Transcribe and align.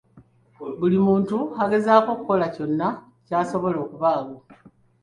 Buli 0.79 0.97
muntu 1.07 1.37
agezaako 1.63 2.09
okukola 2.15 2.45
kyonna 2.55 2.87
ky'asobola 3.27 3.77
okubaawo. 3.85 4.35